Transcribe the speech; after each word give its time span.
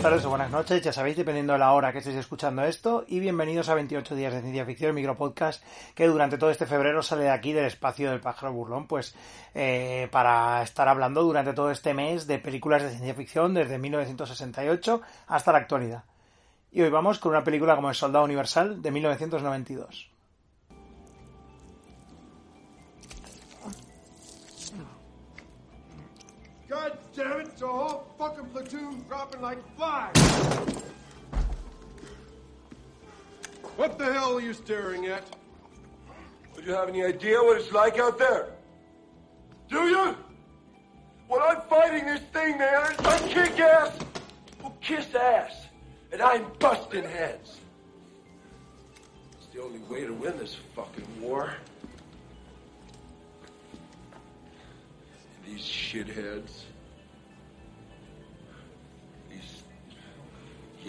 buenas 0.00 0.12
tardes 0.12 0.24
o 0.24 0.30
buenas 0.30 0.50
noches, 0.50 0.80
ya 0.80 0.94
sabéis, 0.94 1.18
dependiendo 1.18 1.52
de 1.52 1.58
la 1.58 1.74
hora 1.74 1.92
que 1.92 1.98
estéis 1.98 2.16
escuchando 2.16 2.62
esto, 2.62 3.04
y 3.06 3.20
bienvenidos 3.20 3.68
a 3.68 3.74
28 3.74 4.14
días 4.14 4.32
de 4.32 4.40
ciencia 4.40 4.64
ficción, 4.64 4.94
micropodcast 4.94 5.62
que 5.94 6.06
durante 6.06 6.38
todo 6.38 6.50
este 6.50 6.64
febrero 6.64 7.02
sale 7.02 7.24
de 7.24 7.30
aquí 7.30 7.52
del 7.52 7.66
espacio 7.66 8.08
del 8.10 8.20
pájaro 8.20 8.54
burlón, 8.54 8.86
pues 8.86 9.14
eh, 9.54 10.08
para 10.10 10.62
estar 10.62 10.88
hablando 10.88 11.22
durante 11.22 11.52
todo 11.52 11.70
este 11.70 11.92
mes 11.92 12.26
de 12.26 12.38
películas 12.38 12.82
de 12.82 12.88
ciencia 12.88 13.14
ficción 13.14 13.52
desde 13.52 13.76
1968 13.76 15.02
hasta 15.26 15.52
la 15.52 15.58
actualidad. 15.58 16.04
Y 16.72 16.80
hoy 16.80 16.88
vamos 16.88 17.18
con 17.18 17.32
una 17.32 17.44
película 17.44 17.76
como 17.76 17.90
El 17.90 17.94
Soldado 17.94 18.24
Universal 18.24 18.80
de 18.80 18.90
1992. 18.92 20.10
A 27.62 27.66
whole 27.66 28.06
fucking 28.18 28.46
platoon 28.46 29.04
dropping 29.08 29.40
like 29.40 29.58
flies. 29.76 30.14
What 33.76 33.98
the 33.98 34.12
hell 34.12 34.36
are 34.36 34.40
you 34.40 34.52
staring 34.52 35.06
at? 35.06 35.24
Do 36.54 36.62
you 36.62 36.72
have 36.72 36.88
any 36.88 37.02
idea 37.02 37.38
what 37.38 37.58
it's 37.58 37.72
like 37.72 37.98
out 37.98 38.18
there? 38.18 38.50
Do 39.68 39.78
you? 39.88 40.16
Well, 41.28 41.40
I'm 41.48 41.62
fighting 41.68 42.06
this 42.06 42.20
thing, 42.32 42.58
man. 42.58 42.94
I 42.98 43.18
kick 43.28 43.58
ass. 43.60 43.96
Well, 44.60 44.76
kiss 44.80 45.14
ass. 45.14 45.66
And 46.12 46.20
I'm 46.20 46.44
busting 46.58 47.04
heads. 47.04 47.58
It's 49.38 49.46
the 49.54 49.62
only 49.62 49.78
way 49.80 50.04
to 50.04 50.12
win 50.12 50.36
this 50.38 50.56
fucking 50.74 51.06
war. 51.20 51.54
These 55.46 55.60
shitheads. 55.60 56.64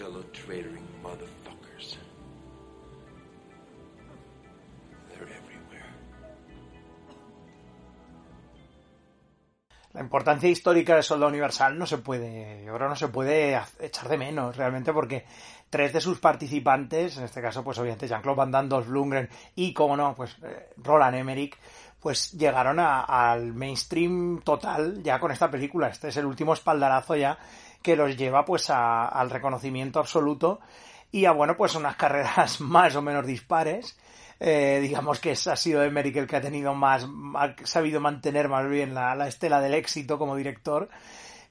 Yellow 0.02 0.22
traitoring 0.32 0.86
motherfuckers. 1.02 1.96
They're 5.08 5.22
everywhere. 5.22 5.90
La 9.92 10.00
importancia 10.00 10.48
histórica 10.48 10.96
de 10.96 11.02
Soldado 11.02 11.28
Universal 11.30 11.78
no 11.78 11.86
se 11.86 11.98
puede, 11.98 12.64
yo 12.64 12.74
creo 12.74 12.88
no 12.88 12.96
se 12.96 13.08
puede 13.08 13.60
echar 13.78 14.08
de 14.08 14.18
menos 14.18 14.56
realmente 14.56 14.92
porque 14.92 15.24
tres 15.70 15.92
de 15.92 16.00
sus 16.00 16.18
participantes, 16.18 17.16
en 17.18 17.24
este 17.24 17.40
caso 17.40 17.62
pues 17.62 17.78
obviamente 17.78 18.08
Jean-Claude 18.08 18.36
Van 18.38 18.50
Damme, 18.50 18.68
Dolph 18.68 18.88
Lundgren 18.88 19.28
y 19.54 19.72
como 19.72 19.96
no, 19.96 20.14
pues 20.14 20.36
eh, 20.42 20.70
Roland 20.78 21.14
Emmerich, 21.16 21.56
pues 22.00 22.32
llegaron 22.32 22.80
a- 22.80 23.02
al 23.04 23.52
mainstream 23.54 24.40
total 24.42 25.00
ya 25.04 25.20
con 25.20 25.30
esta 25.30 25.48
película. 25.50 25.86
Este 25.88 26.08
es 26.08 26.16
el 26.16 26.26
último 26.26 26.52
espaldarazo 26.54 27.14
ya 27.14 27.38
que 27.82 27.96
los 27.96 28.16
lleva 28.16 28.44
pues 28.44 28.70
a- 28.70 29.06
al 29.08 29.30
reconocimiento 29.30 29.98
absoluto 30.00 30.60
y 31.10 31.24
a 31.26 31.32
bueno 31.32 31.56
pues 31.56 31.74
unas 31.74 31.96
carreras 31.96 32.60
más 32.60 32.94
o 32.96 33.02
menos 33.02 33.26
dispares. 33.26 33.98
Eh, 34.40 34.80
digamos 34.82 35.20
que 35.20 35.32
es- 35.32 35.46
ha 35.46 35.56
sido 35.56 35.82
Emmerich 35.84 36.16
el 36.16 36.26
que 36.26 36.36
ha 36.36 36.40
tenido 36.40 36.74
más, 36.74 37.06
ha 37.36 37.54
sabido 37.64 38.00
mantener 38.00 38.48
más 38.48 38.68
bien 38.68 38.94
la, 38.94 39.14
la 39.14 39.28
estela 39.28 39.60
del 39.60 39.74
éxito 39.74 40.18
como 40.18 40.36
director. 40.36 40.88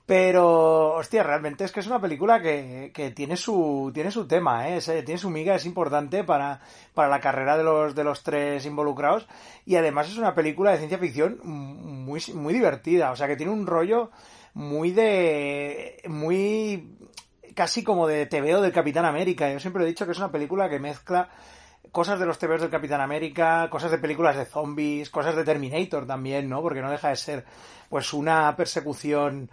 Pero, 0.06 0.96
hostia, 0.96 1.24
realmente 1.24 1.64
es 1.64 1.72
que 1.72 1.80
es 1.80 1.88
una 1.88 2.02
película 2.02 2.42
que, 2.42 2.92
que 2.94 3.12
tiene 3.12 3.38
su, 3.38 3.92
tiene 3.94 4.12
su 4.12 4.28
tema, 4.28 4.68
¿eh? 4.68 4.78
Es, 4.78 4.90
eh, 4.90 5.04
tiene 5.04 5.18
su 5.20 5.30
miga, 5.30 5.56
es 5.56 5.66
importante 5.66 6.24
para, 6.24 6.60
para 6.94 7.08
la 7.08 7.22
carrera 7.22 7.56
de 7.56 7.64
los, 7.64 7.96
de 7.96 8.04
los 8.04 8.22
tres 8.24 8.66
involucrados. 8.66 9.28
Y 9.66 9.76
además 9.76 10.10
es 10.10 10.18
una 10.18 10.36
película 10.36 10.72
de 10.72 10.78
ciencia 10.80 10.98
ficción 10.98 11.40
muy, 11.44 12.22
muy 12.34 12.54
divertida. 12.54 13.12
O 13.12 13.16
sea, 13.16 13.28
que 13.28 13.38
tiene 13.38 13.54
un 13.54 13.66
rollo 13.68 14.12
muy 14.54 14.92
de, 14.92 16.02
muy, 16.08 16.98
casi 17.56 17.84
como 17.84 18.08
de 18.08 18.26
TVO 18.26 18.62
del 18.62 18.72
Capitán 18.72 19.06
América. 19.06 19.52
Yo 19.52 19.60
siempre 19.60 19.84
he 19.84 19.88
dicho 19.88 20.06
que 20.06 20.12
es 20.12 20.18
una 20.18 20.32
película 20.32 20.70
que 20.70 20.80
mezcla 20.80 21.30
cosas 21.92 22.20
de 22.20 22.26
los 22.26 22.40
TVOs 22.40 22.62
del 22.62 22.70
Capitán 22.70 23.02
América, 23.02 23.70
cosas 23.70 23.92
de 23.92 23.98
películas 23.98 24.38
de 24.38 24.46
zombies, 24.46 25.10
cosas 25.10 25.36
de 25.36 25.44
Terminator 25.44 26.06
también, 26.08 26.48
¿no? 26.50 26.62
Porque 26.62 26.82
no 26.82 26.90
deja 26.90 27.10
de 27.10 27.16
ser, 27.16 27.46
pues, 27.90 28.14
una 28.14 28.56
persecución 28.56 29.50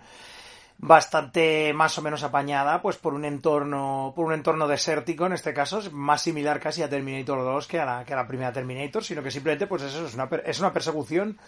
bastante 0.78 1.72
más 1.74 1.98
o 1.98 2.02
menos 2.02 2.22
apañada, 2.22 2.80
pues 2.80 2.96
por 2.96 3.12
un 3.12 3.24
entorno, 3.24 4.12
por 4.14 4.26
un 4.26 4.32
entorno 4.32 4.68
desértico, 4.68 5.26
en 5.26 5.32
este 5.32 5.52
caso, 5.52 5.80
es 5.80 5.92
más 5.92 6.22
similar 6.22 6.60
casi 6.60 6.82
a 6.82 6.88
Terminator 6.88 7.42
2 7.44 7.66
que 7.66 7.80
a 7.80 7.84
la, 7.84 8.04
que 8.04 8.14
a 8.14 8.16
la 8.16 8.28
primera 8.28 8.52
Terminator, 8.52 9.02
sino 9.02 9.22
que 9.22 9.32
simplemente, 9.32 9.66
pues 9.66 9.82
eso 9.82 10.06
es 10.06 10.14
una, 10.14 10.28
es 10.44 10.60
una 10.60 10.72
persecución 10.72 11.38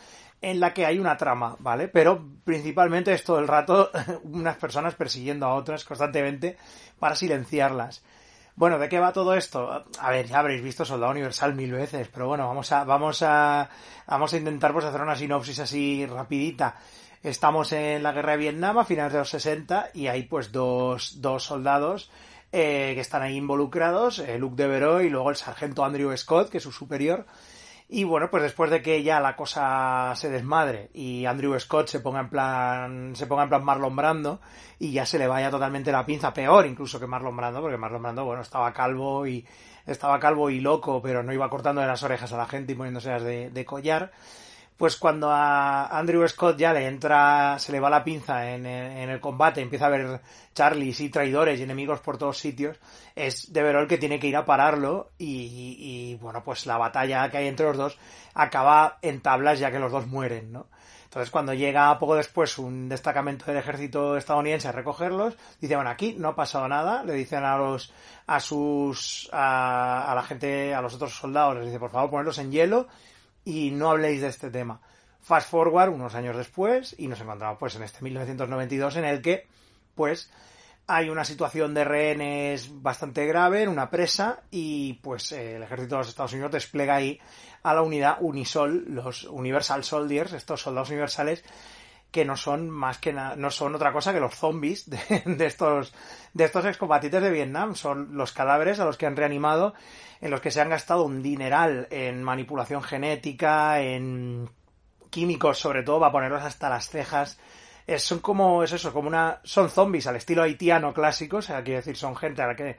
en 0.42 0.58
la 0.58 0.74
que 0.74 0.84
hay 0.84 0.98
una 0.98 1.16
trama, 1.16 1.54
¿vale? 1.60 1.86
Pero 1.86 2.24
principalmente 2.44 3.12
es 3.12 3.22
todo 3.22 3.38
el 3.38 3.46
rato 3.46 3.90
unas 4.24 4.56
personas 4.56 4.94
persiguiendo 4.96 5.46
a 5.46 5.54
otras 5.54 5.84
constantemente 5.84 6.56
para 6.98 7.14
silenciarlas. 7.14 8.02
Bueno, 8.56 8.78
¿de 8.78 8.88
qué 8.88 8.98
va 8.98 9.12
todo 9.12 9.34
esto? 9.34 9.84
A 10.00 10.10
ver, 10.10 10.26
ya 10.26 10.40
habréis 10.40 10.62
visto 10.62 10.84
Soldado 10.84 11.12
Universal 11.12 11.54
mil 11.54 11.72
veces, 11.72 12.08
pero 12.12 12.26
bueno, 12.26 12.48
vamos 12.48 12.70
a, 12.72 12.84
vamos 12.84 13.22
a, 13.22 13.70
vamos 14.06 14.34
a 14.34 14.36
intentar 14.36 14.72
pues 14.72 14.84
hacer 14.84 15.00
una 15.00 15.14
sinopsis 15.14 15.60
así 15.60 16.04
rapidita. 16.04 16.76
Estamos 17.22 17.72
en 17.72 18.02
la 18.02 18.12
guerra 18.12 18.32
de 18.32 18.38
Vietnam 18.38 18.78
a 18.78 18.84
finales 18.86 19.12
de 19.12 19.18
los 19.18 19.28
60 19.28 19.90
y 19.92 20.06
hay 20.06 20.22
pues 20.22 20.52
dos, 20.52 21.20
dos 21.20 21.44
soldados 21.44 22.10
eh, 22.50 22.92
que 22.94 23.00
están 23.02 23.20
ahí 23.20 23.36
involucrados, 23.36 24.20
eh, 24.20 24.38
Luke 24.38 24.56
Devereaux 24.56 25.04
y 25.04 25.10
luego 25.10 25.28
el 25.28 25.36
sargento 25.36 25.84
Andrew 25.84 26.16
Scott, 26.16 26.48
que 26.48 26.56
es 26.56 26.62
su 26.64 26.72
superior. 26.72 27.26
Y 27.90 28.04
bueno, 28.04 28.30
pues 28.30 28.42
después 28.42 28.70
de 28.70 28.80
que 28.80 29.02
ya 29.02 29.20
la 29.20 29.36
cosa 29.36 30.14
se 30.16 30.30
desmadre 30.30 30.88
y 30.94 31.26
Andrew 31.26 31.58
Scott 31.60 31.88
se 31.88 32.00
ponga 32.00 32.20
en 32.20 32.30
plan, 32.30 33.14
se 33.14 33.26
ponga 33.26 33.42
en 33.42 33.48
plan 33.50 33.64
Marlon 33.66 33.96
Brando 33.96 34.40
y 34.78 34.92
ya 34.92 35.04
se 35.04 35.18
le 35.18 35.26
vaya 35.26 35.50
totalmente 35.50 35.92
la 35.92 36.06
pinza, 36.06 36.32
peor 36.32 36.64
incluso 36.64 36.98
que 36.98 37.06
Marlon 37.06 37.36
Brando, 37.36 37.60
porque 37.60 37.76
Marlon 37.76 38.02
Brando, 38.02 38.24
bueno, 38.24 38.40
estaba 38.40 38.72
calvo 38.72 39.26
y, 39.26 39.44
estaba 39.86 40.18
calvo 40.18 40.48
y 40.48 40.60
loco, 40.60 41.02
pero 41.02 41.22
no 41.22 41.34
iba 41.34 41.50
cortando 41.50 41.82
de 41.82 41.86
las 41.86 42.02
orejas 42.02 42.32
a 42.32 42.38
la 42.38 42.46
gente 42.46 42.72
y 42.72 42.76
poniéndoselas 42.76 43.24
de, 43.24 43.50
de 43.50 43.64
collar. 43.66 44.10
Pues 44.80 44.96
cuando 44.96 45.30
a 45.30 45.88
Andrew 45.88 46.26
Scott 46.26 46.56
ya 46.56 46.72
le 46.72 46.86
entra, 46.86 47.58
se 47.58 47.70
le 47.70 47.80
va 47.80 47.90
la 47.90 48.02
pinza 48.02 48.50
en, 48.50 48.64
en 48.64 49.10
el 49.10 49.20
combate, 49.20 49.60
empieza 49.60 49.84
a 49.84 49.88
haber 49.88 50.22
Charlies 50.54 51.00
y 51.00 51.10
traidores 51.10 51.60
y 51.60 51.64
enemigos 51.64 52.00
por 52.00 52.16
todos 52.16 52.38
sitios, 52.38 52.78
es 53.14 53.52
Deverol 53.52 53.86
que 53.86 53.98
tiene 53.98 54.18
que 54.18 54.28
ir 54.28 54.36
a 54.38 54.46
pararlo 54.46 55.10
y, 55.18 55.76
y, 55.78 56.14
bueno, 56.22 56.42
pues 56.42 56.64
la 56.64 56.78
batalla 56.78 57.30
que 57.30 57.36
hay 57.36 57.48
entre 57.48 57.66
los 57.66 57.76
dos 57.76 57.98
acaba 58.32 58.96
en 59.02 59.20
tablas 59.20 59.58
ya 59.58 59.70
que 59.70 59.78
los 59.78 59.92
dos 59.92 60.06
mueren, 60.06 60.50
¿no? 60.50 60.68
Entonces 61.04 61.30
cuando 61.30 61.52
llega 61.52 61.98
poco 61.98 62.14
después 62.14 62.56
un 62.56 62.88
destacamento 62.88 63.44
del 63.44 63.58
ejército 63.58 64.16
estadounidense 64.16 64.68
a 64.68 64.72
recogerlos, 64.72 65.36
dice, 65.60 65.74
bueno, 65.74 65.90
aquí 65.90 66.14
no 66.18 66.28
ha 66.28 66.34
pasado 66.34 66.66
nada, 66.68 67.04
le 67.04 67.12
dicen 67.12 67.44
a 67.44 67.58
los, 67.58 67.92
a 68.26 68.40
sus, 68.40 69.28
a, 69.30 70.10
a 70.10 70.14
la 70.14 70.22
gente, 70.22 70.72
a 70.72 70.80
los 70.80 70.94
otros 70.94 71.14
soldados, 71.14 71.56
les 71.56 71.66
dice, 71.66 71.78
por 71.78 71.90
favor, 71.90 72.08
ponerlos 72.08 72.38
en 72.38 72.50
hielo 72.50 72.88
y 73.44 73.70
no 73.70 73.90
habléis 73.90 74.20
de 74.20 74.28
este 74.28 74.50
tema. 74.50 74.80
Fast 75.20 75.50
forward 75.50 75.90
unos 75.90 76.14
años 76.14 76.36
después 76.36 76.94
y 76.98 77.08
nos 77.08 77.20
encontramos 77.20 77.58
pues 77.58 77.76
en 77.76 77.82
este 77.82 78.02
1992 78.02 78.96
en 78.96 79.04
el 79.04 79.20
que 79.20 79.46
pues 79.94 80.30
hay 80.86 81.08
una 81.08 81.24
situación 81.24 81.72
de 81.72 81.84
rehenes 81.84 82.82
bastante 82.82 83.26
grave 83.26 83.62
en 83.62 83.68
una 83.68 83.90
presa 83.90 84.42
y 84.50 84.94
pues 84.94 85.30
el 85.32 85.62
ejército 85.62 85.94
de 85.94 85.98
los 86.00 86.08
Estados 86.08 86.32
Unidos 86.32 86.52
despliega 86.52 86.96
ahí 86.96 87.20
a 87.62 87.74
la 87.74 87.82
unidad 87.82 88.16
Unisol, 88.20 88.86
los 88.88 89.24
Universal 89.24 89.84
Soldiers, 89.84 90.32
estos 90.32 90.62
soldados 90.62 90.88
universales 90.88 91.44
que 92.10 92.24
no 92.24 92.36
son 92.36 92.70
más 92.70 92.98
que 92.98 93.12
na 93.12 93.36
no 93.36 93.50
son 93.50 93.74
otra 93.74 93.92
cosa 93.92 94.12
que 94.12 94.20
los 94.20 94.34
zombies 94.34 94.88
de, 94.90 94.98
de 95.26 95.46
estos 95.46 95.92
de 96.34 96.44
estos 96.44 96.64
excombatientes 96.64 97.22
de 97.22 97.30
Vietnam. 97.30 97.74
Son 97.74 98.16
los 98.16 98.32
cadáveres 98.32 98.80
a 98.80 98.84
los 98.84 98.96
que 98.96 99.06
han 99.06 99.16
reanimado 99.16 99.74
en 100.20 100.30
los 100.30 100.40
que 100.40 100.50
se 100.50 100.60
han 100.60 100.70
gastado 100.70 101.04
un 101.04 101.22
dineral 101.22 101.88
en 101.90 102.22
manipulación 102.22 102.82
genética 102.82 103.80
en 103.80 104.48
químicos 105.10 105.58
sobre 105.58 105.82
todo 105.82 106.00
para 106.00 106.12
ponerlos 106.12 106.42
hasta 106.42 106.68
las 106.68 106.88
cejas. 106.88 107.38
Son 107.96 108.20
como 108.20 108.62
es 108.62 108.72
eso 108.72 108.92
como 108.92 109.08
una 109.08 109.40
son 109.42 109.68
zombies 109.68 110.06
al 110.06 110.16
estilo 110.16 110.42
haitiano 110.42 110.94
clásico 110.94 111.38
o 111.38 111.42
sea 111.42 111.62
quiero 111.64 111.78
decir 111.78 111.96
son 111.96 112.14
gente 112.14 112.40
a 112.40 112.46
la 112.46 112.54
que 112.54 112.76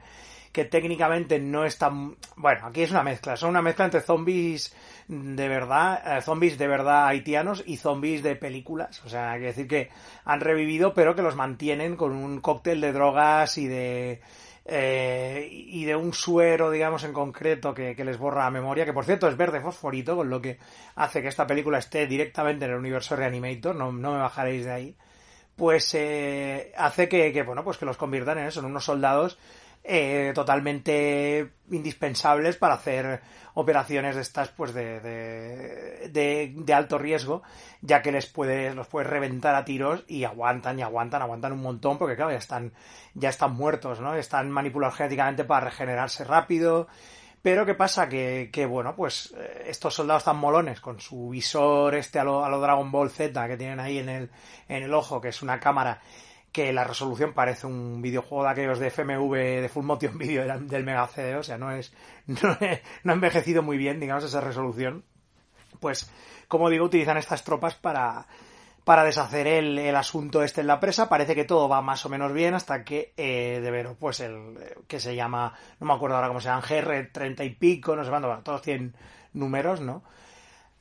que 0.52 0.66
técnicamente 0.66 1.40
no 1.40 1.64
es 1.64 1.78
tan... 1.78 2.16
Bueno, 2.36 2.66
aquí 2.66 2.82
es 2.82 2.90
una 2.90 3.02
mezcla. 3.02 3.36
Son 3.36 3.48
una 3.48 3.62
mezcla 3.62 3.86
entre 3.86 4.02
zombies 4.02 4.74
de 5.08 5.48
verdad, 5.48 6.18
eh, 6.18 6.22
zombies 6.22 6.58
de 6.58 6.68
verdad 6.68 7.06
haitianos 7.06 7.64
y 7.66 7.78
zombies 7.78 8.22
de 8.22 8.36
películas. 8.36 9.02
O 9.04 9.08
sea, 9.08 9.32
quiere 9.32 9.46
decir 9.46 9.66
que 9.66 9.88
han 10.24 10.40
revivido, 10.40 10.92
pero 10.92 11.16
que 11.16 11.22
los 11.22 11.36
mantienen 11.36 11.96
con 11.96 12.12
un 12.12 12.40
cóctel 12.40 12.80
de 12.80 12.92
drogas 12.92 13.56
y 13.58 13.66
de... 13.66 14.20
Eh, 14.64 15.48
y 15.50 15.84
de 15.86 15.96
un 15.96 16.12
suero, 16.12 16.70
digamos, 16.70 17.02
en 17.02 17.12
concreto 17.12 17.74
que, 17.74 17.96
que, 17.96 18.04
les 18.04 18.16
borra 18.16 18.44
la 18.44 18.50
memoria, 18.52 18.84
que 18.84 18.92
por 18.92 19.04
cierto 19.04 19.26
es 19.26 19.36
verde 19.36 19.60
fosforito, 19.60 20.14
con 20.14 20.30
lo 20.30 20.40
que 20.40 20.56
hace 20.94 21.20
que 21.20 21.26
esta 21.26 21.48
película 21.48 21.78
esté 21.78 22.06
directamente 22.06 22.66
en 22.66 22.70
el 22.70 22.76
universo 22.76 23.16
Reanimator, 23.16 23.74
no, 23.74 23.90
no 23.90 24.12
me 24.12 24.18
bajaréis 24.18 24.64
de 24.64 24.70
ahí, 24.70 24.96
pues 25.56 25.92
eh, 25.94 26.72
hace 26.76 27.08
que, 27.08 27.32
que, 27.32 27.42
bueno, 27.42 27.64
pues 27.64 27.76
que 27.76 27.86
los 27.86 27.96
conviertan 27.96 28.38
en 28.38 28.46
eso, 28.46 28.60
en 28.60 28.66
unos 28.66 28.84
soldados 28.84 29.36
eh, 29.84 30.32
totalmente 30.34 31.50
indispensables 31.70 32.56
para 32.56 32.74
hacer 32.74 33.20
operaciones 33.54 34.14
de 34.14 34.22
estas 34.22 34.48
pues 34.50 34.72
de, 34.72 35.00
de, 35.00 36.08
de, 36.10 36.52
de, 36.54 36.74
alto 36.74 36.98
riesgo, 36.98 37.42
ya 37.80 38.00
que 38.00 38.12
les 38.12 38.26
puede, 38.26 38.74
los 38.74 38.86
puede 38.86 39.08
reventar 39.08 39.54
a 39.54 39.64
tiros 39.64 40.04
y 40.06 40.24
aguantan 40.24 40.78
y 40.78 40.82
aguantan, 40.82 41.22
aguantan 41.22 41.52
un 41.52 41.62
montón, 41.62 41.98
porque 41.98 42.16
claro, 42.16 42.30
ya 42.30 42.38
están, 42.38 42.72
ya 43.14 43.28
están 43.28 43.54
muertos, 43.54 44.00
¿no? 44.00 44.14
Están 44.14 44.50
manipulados 44.50 44.96
genéticamente 44.96 45.44
para 45.44 45.66
regenerarse 45.66 46.24
rápido. 46.24 46.86
Pero 47.42 47.66
¿qué 47.66 47.74
pasa? 47.74 48.08
Que, 48.08 48.50
que 48.52 48.66
bueno, 48.66 48.94
pues 48.94 49.34
eh, 49.36 49.64
estos 49.66 49.94
soldados 49.94 50.22
tan 50.22 50.36
molones 50.36 50.80
con 50.80 51.00
su 51.00 51.30
visor 51.30 51.96
este 51.96 52.20
a 52.20 52.24
lo, 52.24 52.44
a 52.44 52.48
lo 52.48 52.60
Dragon 52.60 52.90
Ball 52.92 53.10
Z 53.10 53.48
que 53.48 53.56
tienen 53.56 53.80
ahí 53.80 53.98
en 53.98 54.08
el, 54.08 54.30
en 54.68 54.84
el 54.84 54.94
ojo, 54.94 55.20
que 55.20 55.28
es 55.28 55.42
una 55.42 55.58
cámara 55.58 56.00
que 56.52 56.72
la 56.72 56.84
resolución 56.84 57.32
parece 57.32 57.66
un 57.66 58.02
videojuego 58.02 58.44
de 58.44 58.50
aquellos 58.50 58.78
de 58.78 58.90
FMV 58.90 59.32
de 59.62 59.70
Full 59.72 59.84
Motion 59.84 60.18
Video 60.18 60.46
del 60.60 60.84
Mega 60.84 61.06
CD, 61.08 61.36
o 61.36 61.42
sea, 61.42 61.58
no 61.58 61.72
es, 61.72 61.92
no, 62.26 62.56
no 63.04 63.12
ha 63.12 63.14
envejecido 63.14 63.62
muy 63.62 63.78
bien, 63.78 63.98
digamos, 63.98 64.24
esa 64.24 64.40
resolución. 64.40 65.04
Pues, 65.80 66.10
como 66.48 66.68
digo, 66.68 66.84
utilizan 66.84 67.16
estas 67.16 67.42
tropas 67.42 67.74
para, 67.74 68.26
para 68.84 69.04
deshacer 69.04 69.46
el, 69.46 69.78
el, 69.78 69.96
asunto 69.96 70.42
este 70.42 70.60
en 70.60 70.66
la 70.66 70.80
presa. 70.80 71.08
Parece 71.08 71.34
que 71.34 71.44
todo 71.44 71.68
va 71.68 71.82
más 71.82 72.04
o 72.04 72.08
menos 72.08 72.32
bien 72.32 72.54
hasta 72.54 72.84
que 72.84 73.14
eh, 73.16 73.60
de 73.62 73.70
ver, 73.70 73.96
pues 73.98 74.20
el 74.20 74.58
que 74.86 75.00
se 75.00 75.14
llama, 75.14 75.54
no 75.80 75.86
me 75.86 75.94
acuerdo 75.94 76.16
ahora 76.16 76.28
cómo 76.28 76.40
se 76.40 76.48
llama, 76.48 76.62
GR30 76.62 77.46
y 77.46 77.50
pico, 77.50 77.96
no 77.96 78.04
sé 78.04 78.10
cuánto, 78.10 78.28
bueno, 78.28 78.42
todos 78.42 78.62
tienen 78.62 78.94
números, 79.32 79.80
¿no? 79.80 80.02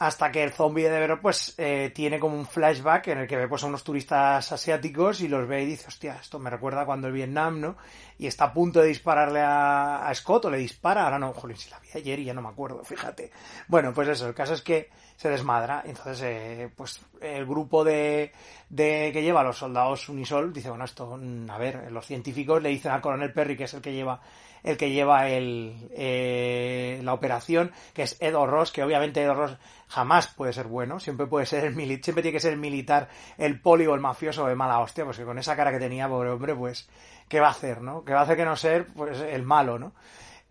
Hasta 0.01 0.31
que 0.31 0.41
el 0.41 0.51
zombie 0.51 0.89
de 0.89 0.99
Vero 0.99 1.21
pues 1.21 1.53
eh, 1.59 1.91
tiene 1.93 2.19
como 2.19 2.35
un 2.35 2.47
flashback 2.47 3.09
en 3.09 3.19
el 3.19 3.27
que 3.27 3.37
ve 3.37 3.47
pues 3.47 3.61
a 3.61 3.67
unos 3.67 3.83
turistas 3.83 4.51
asiáticos 4.51 5.21
y 5.21 5.27
los 5.27 5.47
ve 5.47 5.61
y 5.61 5.67
dice, 5.67 5.89
hostia, 5.89 6.17
esto 6.19 6.39
me 6.39 6.49
recuerda 6.49 6.87
cuando 6.87 7.05
el 7.05 7.13
Vietnam, 7.13 7.61
¿no? 7.61 7.77
Y 8.17 8.25
está 8.25 8.45
a 8.45 8.53
punto 8.53 8.81
de 8.81 8.87
dispararle 8.87 9.41
a, 9.41 10.07
a 10.07 10.15
Scott 10.15 10.45
o 10.45 10.49
le 10.49 10.57
dispara, 10.57 11.03
ahora 11.03 11.19
no, 11.19 11.33
joder, 11.33 11.55
si 11.55 11.69
la 11.69 11.77
vi 11.77 11.89
ayer 11.93 12.17
y 12.17 12.25
ya 12.25 12.33
no 12.33 12.41
me 12.41 12.49
acuerdo, 12.49 12.83
fíjate. 12.83 13.29
Bueno, 13.67 13.93
pues 13.93 14.07
eso, 14.07 14.27
el 14.27 14.33
caso 14.33 14.55
es 14.55 14.63
que 14.63 14.89
se 15.17 15.29
desmadra, 15.29 15.83
entonces 15.85 16.19
eh, 16.23 16.71
pues 16.75 16.99
el 17.21 17.45
grupo 17.45 17.83
de, 17.83 18.31
de 18.71 19.11
que 19.11 19.21
lleva 19.21 19.41
a 19.41 19.43
los 19.43 19.57
soldados 19.57 20.07
Unisol 20.07 20.53
dice, 20.53 20.69
bueno, 20.69 20.85
esto, 20.85 21.19
a 21.49 21.57
ver, 21.57 21.91
los 21.91 22.05
científicos 22.05 22.61
le 22.63 22.69
dicen 22.69 22.93
al 22.93 23.01
coronel 23.01 23.33
Perry, 23.33 23.57
que 23.57 23.65
es 23.65 23.73
el 23.73 23.81
que 23.81 23.91
lleva 23.91 24.21
el 24.63 24.77
que 24.77 24.91
lleva 24.91 25.27
el, 25.27 25.89
eh, 25.91 27.01
la 27.03 27.13
operación, 27.13 27.71
que 27.93 28.03
es 28.03 28.15
Edo 28.21 28.45
Ross, 28.45 28.71
que 28.71 28.83
obviamente 28.83 29.21
Edo 29.21 29.33
Ross 29.33 29.57
jamás 29.87 30.27
puede 30.27 30.53
ser 30.53 30.67
bueno, 30.67 30.99
siempre 30.99 31.25
puede 31.25 31.47
ser 31.47 31.65
el 31.65 31.75
militar, 31.75 32.03
siempre 32.05 32.21
tiene 32.21 32.35
que 32.35 32.39
ser 32.39 32.53
el 32.53 32.59
militar, 32.59 33.09
el 33.37 33.59
poli 33.59 33.87
o 33.87 33.95
el 33.95 33.99
mafioso 33.99 34.45
de 34.45 34.55
mala 34.55 34.79
hostia, 34.79 35.03
pues 35.03 35.17
que 35.17 35.25
con 35.25 35.39
esa 35.39 35.55
cara 35.55 35.71
que 35.71 35.79
tenía, 35.79 36.07
pobre 36.07 36.29
hombre, 36.29 36.55
pues, 36.55 36.87
¿qué 37.27 37.39
va 37.39 37.47
a 37.47 37.51
hacer, 37.51 37.81
no? 37.81 38.05
¿Qué 38.05 38.13
va 38.13 38.19
a 38.19 38.23
hacer 38.23 38.37
que 38.37 38.45
no 38.45 38.55
ser, 38.55 38.85
pues, 38.93 39.19
el 39.19 39.43
malo, 39.43 39.79
no? 39.79 39.93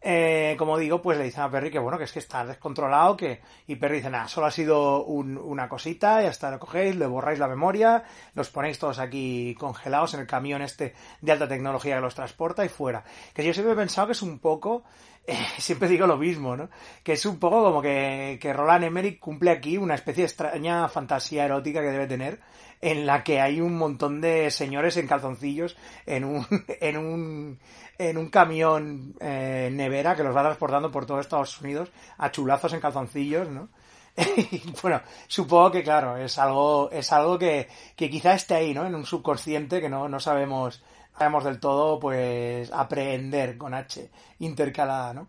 Eh, 0.03 0.55
como 0.59 0.79
digo, 0.79 1.03
pues 1.03 1.19
le 1.19 1.25
dicen 1.25 1.43
a 1.43 1.51
Perry 1.51 1.71
que 1.71 1.79
bueno, 1.79 1.99
que 1.99 2.05
es 2.05 2.13
que 2.13 2.21
está 2.21 2.45
descontrolado, 2.45 3.17
que, 3.17 3.41
y 3.67 3.77
Perry 3.77 3.97
dice, 3.97 4.11
nada, 4.11 4.29
solo 4.29 4.47
ha 4.47 4.51
sido 4.51 5.05
un, 5.05 5.37
una 5.37 5.69
cosita, 5.69 6.23
ya 6.23 6.31
está, 6.31 6.51
lo 6.51 6.59
cogéis, 6.59 6.97
le 6.97 7.07
borráis 7.07 7.39
la 7.39 7.49
memoria, 7.49 8.05
los 8.35 8.49
ponéis 8.49 8.79
todos 8.79 8.99
aquí 8.99 9.55
congelados 9.59 10.15
en 10.15 10.21
el 10.21 10.27
camión 10.27 10.63
este 10.63 10.95
de 11.21 11.33
alta 11.33 11.47
tecnología 11.47 11.97
que 11.97 12.01
los 12.01 12.15
transporta 12.15 12.65
y 12.65 12.71
fuera. 12.71 13.05
Que 13.35 13.45
yo 13.45 13.53
siempre 13.53 13.75
he 13.75 13.77
pensado 13.77 14.07
que 14.07 14.13
es 14.13 14.23
un 14.23 14.39
poco, 14.39 14.85
siempre 15.59 15.89
digo 15.89 16.07
lo 16.07 16.17
mismo, 16.17 16.57
¿no? 16.57 16.71
Que 17.03 17.13
es 17.13 17.27
un 17.27 17.39
poco 17.39 17.63
como 17.63 17.83
que, 17.83 18.39
que 18.41 18.53
Roland 18.53 18.85
Emmerich 18.85 19.19
cumple 19.19 19.51
aquí 19.51 19.77
una 19.77 19.95
especie 19.95 20.23
de 20.23 20.29
extraña 20.29 20.89
fantasía 20.89 21.45
erótica 21.45 21.81
que 21.81 21.91
debe 21.91 22.07
tener, 22.07 22.41
en 22.81 23.07
la 23.07 23.23
que 23.23 23.41
hay 23.41 23.61
un 23.61 23.77
montón 23.77 24.21
de 24.21 24.51
señores 24.51 24.97
en 24.97 25.07
calzoncillos 25.07 25.77
en 26.07 26.25
un, 26.25 26.47
en 26.81 26.97
un, 26.97 27.59
en 27.99 28.19
un 28.19 28.29
camión 28.29 29.15
eh, 29.21 29.71
nevera 29.73 30.17
que 30.17 30.23
los 30.23 30.35
va 30.35 30.43
transportando 30.43 30.91
por 30.91 31.07
todo 31.07 31.21
Estados 31.21 31.61
Unidos 31.61 31.91
a 32.19 32.31
chulazos 32.31 32.73
en 32.73 32.81
calzoncillos, 32.81 33.49
¿no? 33.49 33.69
bueno, 34.83 35.01
supongo 35.29 35.71
que 35.71 35.83
claro, 35.83 36.17
es 36.17 36.39
algo, 36.39 36.91
es 36.91 37.13
algo 37.13 37.39
que, 37.39 37.69
que 37.97 38.11
quizá 38.11 38.35
esté 38.35 38.55
ahí, 38.55 38.75
¿no? 38.75 38.87
En 38.87 38.95
un 38.95 39.07
subconsciente 39.07 39.81
que 39.81 39.89
no, 39.89 40.09
no 40.09 40.21
sabemos, 40.21 40.83
sabemos 41.17 41.45
del 41.45 41.61
todo, 41.61 41.99
pues, 41.99 42.71
aprender 42.73 43.57
con 43.57 43.75
H 43.75 44.11
intercalada, 44.41 45.15
¿no? 45.15 45.29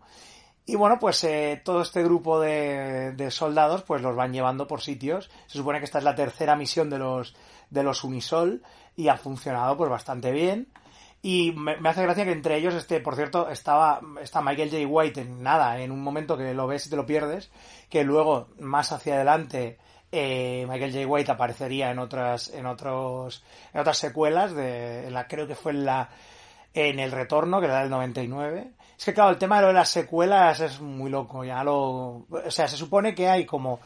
Y 0.64 0.76
bueno, 0.76 0.98
pues 1.00 1.22
eh, 1.24 1.60
todo 1.64 1.82
este 1.82 2.04
grupo 2.04 2.40
de, 2.40 3.12
de, 3.12 3.30
soldados 3.32 3.82
pues 3.82 4.00
los 4.00 4.14
van 4.14 4.32
llevando 4.32 4.68
por 4.68 4.80
sitios. 4.80 5.28
Se 5.48 5.58
supone 5.58 5.80
que 5.80 5.86
esta 5.86 5.98
es 5.98 6.04
la 6.04 6.14
tercera 6.14 6.54
misión 6.54 6.88
de 6.88 6.98
los, 6.98 7.34
de 7.68 7.82
los 7.82 8.04
Unisol 8.04 8.62
y 8.94 9.08
ha 9.08 9.16
funcionado 9.16 9.76
pues 9.76 9.90
bastante 9.90 10.30
bien. 10.30 10.68
Y 11.24 11.52
me, 11.52 11.76
me, 11.76 11.88
hace 11.88 12.02
gracia 12.02 12.24
que 12.24 12.32
entre 12.32 12.56
ellos, 12.56 12.74
este, 12.74 12.98
por 12.98 13.14
cierto, 13.14 13.48
estaba, 13.48 14.00
está 14.20 14.42
Michael 14.42 14.70
J. 14.70 14.86
White 14.88 15.20
en 15.20 15.42
nada, 15.42 15.80
en 15.80 15.92
un 15.92 16.02
momento 16.02 16.36
que 16.36 16.52
lo 16.52 16.66
ves 16.66 16.86
y 16.86 16.90
te 16.90 16.96
lo 16.96 17.06
pierdes, 17.06 17.48
que 17.88 18.02
luego, 18.02 18.48
más 18.58 18.90
hacia 18.90 19.14
adelante, 19.14 19.78
eh, 20.10 20.66
Michael 20.68 20.92
J. 20.92 21.06
White 21.06 21.30
aparecería 21.30 21.92
en 21.92 22.00
otras, 22.00 22.50
en 22.52 22.66
otros, 22.66 23.44
en 23.72 23.80
otras 23.80 23.98
secuelas 23.98 24.52
de, 24.54 25.10
la, 25.12 25.28
creo 25.28 25.46
que 25.46 25.54
fue 25.54 25.70
en 25.70 25.84
la, 25.84 26.10
en 26.74 26.98
el 26.98 27.12
retorno, 27.12 27.60
que 27.60 27.66
era 27.66 27.80
del 27.80 27.90
99. 27.90 28.72
Es 28.98 29.04
que 29.04 29.14
claro, 29.14 29.30
el 29.30 29.38
tema 29.38 29.56
de 29.56 29.62
lo 29.62 29.68
de 29.68 29.74
las 29.74 29.90
secuelas 29.90 30.58
es 30.60 30.80
muy 30.80 31.10
loco, 31.10 31.44
ya 31.44 31.62
lo, 31.62 32.26
o 32.28 32.50
sea, 32.50 32.66
se 32.66 32.76
supone 32.76 33.14
que 33.14 33.28
hay 33.28 33.46
como, 33.46 33.80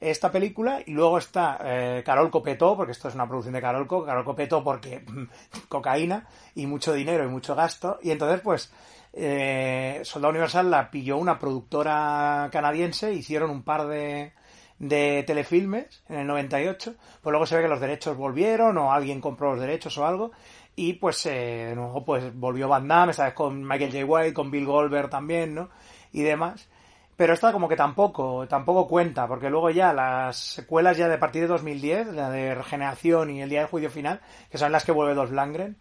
esta 0.00 0.30
película 0.30 0.80
y 0.84 0.92
luego 0.92 1.18
está 1.18 1.58
eh, 1.64 2.02
Carol 2.04 2.30
Copetó, 2.30 2.76
porque 2.76 2.92
esto 2.92 3.08
es 3.08 3.14
una 3.14 3.26
producción 3.26 3.54
de 3.54 3.60
Carol 3.60 3.86
Co, 3.86 4.04
Carol 4.04 4.24
Copetó 4.24 4.62
porque 4.62 5.02
cocaína 5.68 6.26
y 6.54 6.66
mucho 6.66 6.92
dinero 6.92 7.24
y 7.24 7.28
mucho 7.28 7.54
gasto 7.54 7.98
y 8.02 8.10
entonces 8.10 8.40
pues 8.40 8.72
eh, 9.12 10.00
Soldado 10.04 10.30
Universal 10.30 10.70
la 10.70 10.90
pilló 10.90 11.16
una 11.16 11.38
productora 11.38 12.48
canadiense, 12.52 13.12
hicieron 13.12 13.50
un 13.50 13.62
par 13.62 13.88
de, 13.88 14.32
de 14.78 15.24
telefilmes 15.26 16.04
en 16.08 16.20
el 16.20 16.26
98, 16.26 16.94
pues 17.20 17.32
luego 17.32 17.46
se 17.46 17.56
ve 17.56 17.62
que 17.62 17.68
los 17.68 17.80
derechos 17.80 18.16
volvieron 18.16 18.78
o 18.78 18.92
alguien 18.92 19.20
compró 19.20 19.52
los 19.52 19.60
derechos 19.60 19.98
o 19.98 20.06
algo 20.06 20.30
y 20.76 20.92
pues 20.92 21.26
eh, 21.26 21.72
luego 21.74 22.04
pues 22.04 22.32
volvió 22.38 22.68
Van 22.68 22.86
Damme, 22.86 23.10
esta 23.10 23.24
vez 23.24 23.34
con 23.34 23.66
Michael 23.66 23.90
J. 23.90 24.04
White, 24.04 24.34
con 24.34 24.48
Bill 24.52 24.64
Goldberg 24.64 25.10
también, 25.10 25.56
¿no? 25.56 25.70
Y 26.12 26.22
demás 26.22 26.68
pero 27.18 27.32
esta 27.32 27.50
como 27.50 27.68
que 27.68 27.74
tampoco, 27.74 28.46
tampoco 28.46 28.86
cuenta, 28.86 29.26
porque 29.26 29.50
luego 29.50 29.70
ya 29.70 29.92
las 29.92 30.36
secuelas 30.36 30.96
ya 30.96 31.08
de 31.08 31.18
partir 31.18 31.42
de 31.42 31.48
2010, 31.48 32.14
la 32.14 32.30
de 32.30 32.54
Regeneración 32.54 33.30
y 33.30 33.42
el 33.42 33.50
Día 33.50 33.58
del 33.58 33.68
Juicio 33.68 33.90
Final, 33.90 34.20
que 34.48 34.56
son 34.56 34.70
las 34.70 34.84
que 34.84 34.92
vuelve 34.92 35.16
Dos 35.16 35.32
Langren, 35.32 35.76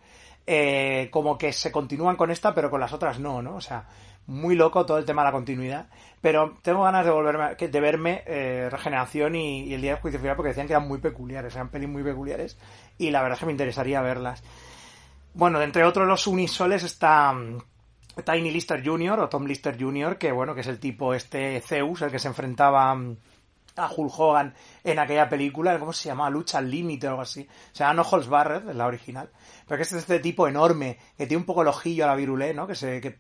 eh, 0.47 1.09
como 1.11 1.37
que 1.37 1.53
se 1.53 1.71
continúan 1.71 2.15
con 2.15 2.31
esta, 2.31 2.55
pero 2.55 2.71
con 2.71 2.79
las 2.79 2.91
otras 2.91 3.19
no, 3.19 3.43
¿no? 3.43 3.55
O 3.55 3.61
sea, 3.61 3.85
muy 4.25 4.55
loco 4.55 4.83
todo 4.87 4.97
el 4.97 5.05
tema 5.05 5.21
de 5.21 5.27
la 5.27 5.31
continuidad, 5.31 5.89
pero 6.21 6.57
tengo 6.63 6.81
ganas 6.81 7.05
de 7.05 7.11
volverme, 7.11 7.53
de 7.55 7.81
verme 7.81 8.23
eh, 8.25 8.67
Regeneración 8.71 9.35
y, 9.35 9.65
y, 9.65 9.75
el 9.75 9.81
Día 9.81 9.91
del 9.91 10.01
Juicio 10.01 10.19
Final 10.19 10.37
porque 10.37 10.49
decían 10.49 10.65
que 10.65 10.73
eran 10.73 10.87
muy 10.87 10.97
peculiares, 10.97 11.53
eran 11.53 11.69
pelis 11.69 11.87
muy 11.87 12.01
peculiares, 12.01 12.57
y 12.97 13.11
la 13.11 13.21
verdad 13.21 13.35
es 13.35 13.41
que 13.41 13.45
me 13.45 13.51
interesaría 13.51 14.01
verlas. 14.01 14.43
Bueno, 15.35 15.61
entre 15.61 15.83
otros 15.83 16.07
los 16.07 16.25
unisoles 16.25 16.81
está 16.81 17.31
Tiny 18.23 18.51
Lister 18.51 18.83
Jr. 18.85 19.19
o 19.19 19.29
Tom 19.29 19.45
Lister 19.45 19.79
Jr., 19.79 20.17
que 20.17 20.31
bueno, 20.31 20.55
que 20.55 20.61
es 20.61 20.67
el 20.67 20.79
tipo 20.79 21.13
este 21.13 21.61
Zeus, 21.61 22.01
el 22.01 22.11
que 22.11 22.19
se 22.19 22.27
enfrentaba 22.27 22.93
mm, 22.95 23.17
a 23.77 23.89
Hulk 23.95 24.19
Hogan 24.19 24.53
en 24.83 24.99
aquella 24.99 25.29
película, 25.29 25.77
¿cómo 25.79 25.93
se 25.93 26.09
llama? 26.09 26.29
Lucha 26.29 26.57
al 26.57 26.69
límite 26.69 27.07
o 27.07 27.11
algo 27.11 27.21
así. 27.21 27.47
Se 27.71 27.83
llama 27.83 27.95
No 27.95 28.01
Holds 28.03 28.27
Barrett, 28.27 28.65
la 28.73 28.87
original. 28.87 29.29
Pero 29.67 29.77
que 29.77 29.83
es 29.83 29.93
este 29.93 30.19
tipo 30.19 30.47
enorme, 30.47 30.97
que 31.17 31.27
tiene 31.27 31.41
un 31.41 31.45
poco 31.45 31.61
el 31.61 31.67
ojillo 31.67 32.05
a 32.05 32.07
la 32.07 32.15
virulé, 32.15 32.53
¿no? 32.53 32.67
Que 32.67 32.75
se, 32.75 32.99
que, 32.99 33.17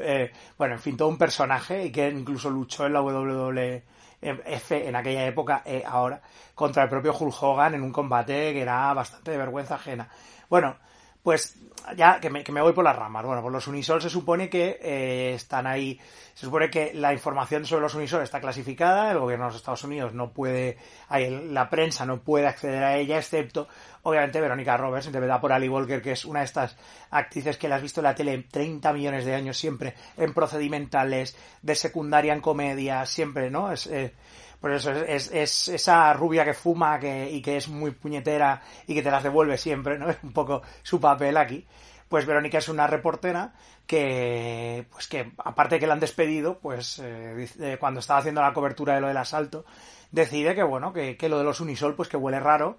eh, 0.00 0.32
bueno, 0.58 0.74
en 0.74 0.80
fin, 0.80 0.96
todo 0.96 1.08
un 1.08 1.18
personaje 1.18 1.86
y 1.86 1.92
que 1.92 2.08
incluso 2.08 2.50
luchó 2.50 2.86
en 2.86 2.92
la 2.92 3.02
WWF 3.02 4.72
en 4.72 4.96
aquella 4.96 5.26
época, 5.26 5.62
eh, 5.64 5.82
ahora, 5.86 6.20
contra 6.54 6.82
el 6.82 6.88
propio 6.88 7.16
Hulk 7.16 7.42
Hogan 7.42 7.74
en 7.74 7.82
un 7.82 7.92
combate 7.92 8.52
que 8.52 8.62
era 8.62 8.92
bastante 8.92 9.30
de 9.30 9.38
vergüenza 9.38 9.76
ajena. 9.76 10.08
Bueno, 10.48 10.76
pues 11.22 11.56
ya 11.96 12.20
que 12.20 12.30
me, 12.30 12.44
que 12.44 12.52
me, 12.52 12.60
voy 12.60 12.72
por 12.72 12.84
las 12.84 12.96
ramas. 12.96 13.24
Bueno, 13.24 13.42
pues 13.42 13.52
los 13.52 13.66
Unisol 13.66 14.02
se 14.02 14.10
supone 14.10 14.48
que 14.48 14.78
eh, 14.80 15.32
están 15.34 15.66
ahí, 15.66 15.98
se 16.34 16.46
supone 16.46 16.70
que 16.70 16.92
la 16.94 17.12
información 17.12 17.64
sobre 17.64 17.82
los 17.82 17.94
Unisol 17.94 18.22
está 18.22 18.40
clasificada, 18.40 19.10
el 19.10 19.18
gobierno 19.18 19.46
de 19.46 19.50
los 19.50 19.56
Estados 19.56 19.84
Unidos 19.84 20.12
no 20.14 20.32
puede, 20.32 20.78
la 21.08 21.68
prensa 21.68 22.06
no 22.06 22.20
puede 22.20 22.46
acceder 22.46 22.82
a 22.82 22.96
ella, 22.96 23.18
excepto, 23.18 23.68
obviamente, 24.02 24.40
Verónica 24.40 24.76
Roberts, 24.76 25.06
interpretada 25.06 25.40
por 25.40 25.52
Ali 25.52 25.68
Walker, 25.68 26.02
que 26.02 26.12
es 26.12 26.24
una 26.24 26.40
de 26.40 26.46
estas 26.46 26.76
actrices 27.10 27.56
que 27.56 27.68
la 27.68 27.76
has 27.76 27.82
visto 27.82 28.00
en 28.00 28.04
la 28.04 28.14
tele 28.14 28.46
30 28.50 28.92
millones 28.92 29.24
de 29.24 29.34
años, 29.34 29.58
siempre 29.58 29.94
en 30.16 30.32
procedimentales, 30.32 31.36
de 31.62 31.74
secundaria 31.74 32.32
en 32.32 32.40
comedia, 32.40 33.04
siempre, 33.06 33.50
¿no? 33.50 33.72
Es, 33.72 33.86
eh, 33.86 34.14
por 34.60 34.72
eso 34.72 34.90
es, 34.92 35.30
es, 35.32 35.68
esa 35.68 36.12
rubia 36.12 36.44
que 36.44 36.54
fuma 36.54 36.98
que, 36.98 37.30
y 37.30 37.40
que 37.40 37.56
es 37.56 37.68
muy 37.68 37.92
puñetera 37.92 38.62
y 38.86 38.94
que 38.94 39.02
te 39.02 39.10
las 39.10 39.22
devuelve 39.22 39.56
siempre, 39.56 39.98
¿no? 39.98 40.10
Es 40.10 40.18
un 40.22 40.32
poco 40.32 40.62
su 40.82 41.00
papel 41.00 41.36
aquí. 41.36 41.66
Pues 42.08 42.26
Verónica 42.26 42.58
es 42.58 42.68
una 42.68 42.86
reportera 42.86 43.52
que, 43.86 44.86
pues 44.90 45.06
que, 45.08 45.32
aparte 45.38 45.76
de 45.76 45.80
que 45.80 45.86
la 45.86 45.94
han 45.94 46.00
despedido, 46.00 46.58
pues 46.58 47.00
eh, 47.02 47.76
cuando 47.78 48.00
estaba 48.00 48.20
haciendo 48.20 48.40
la 48.40 48.52
cobertura 48.52 48.94
de 48.94 49.00
lo 49.00 49.08
del 49.08 49.16
asalto, 49.16 49.64
decide 50.10 50.54
que, 50.54 50.62
bueno, 50.62 50.92
que, 50.92 51.16
que 51.16 51.28
lo 51.28 51.38
de 51.38 51.44
los 51.44 51.60
Unisol, 51.60 51.94
pues 51.94 52.08
que 52.08 52.16
huele 52.16 52.40
raro, 52.40 52.78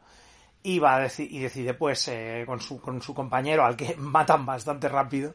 y 0.64 0.80
va 0.80 0.98
a 0.98 1.08
y 1.18 1.40
decide, 1.40 1.74
pues, 1.74 2.08
eh, 2.08 2.44
con, 2.46 2.60
su, 2.60 2.80
con 2.80 3.02
su 3.02 3.14
compañero, 3.14 3.66
al 3.66 3.76
que 3.76 3.96
matan 3.98 4.46
bastante 4.46 4.90
rápido, 4.90 5.34